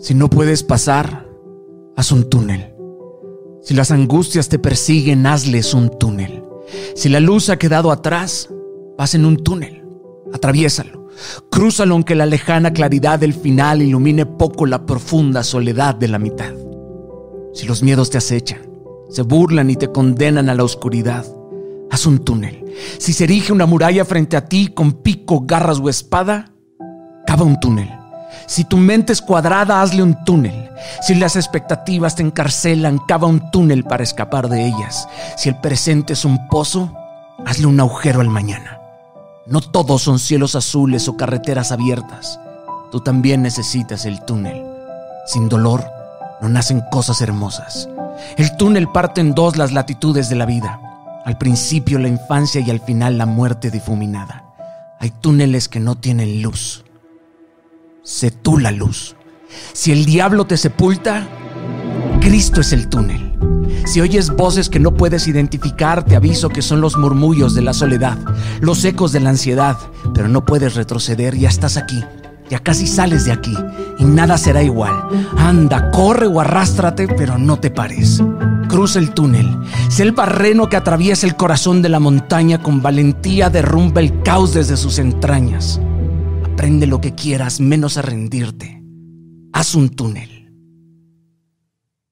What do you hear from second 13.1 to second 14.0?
del final